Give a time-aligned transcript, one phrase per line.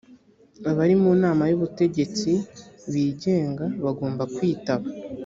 [0.69, 2.31] abari mu nama y ‘ubutegetsi
[2.93, 4.87] bigenga bagomba kwitaba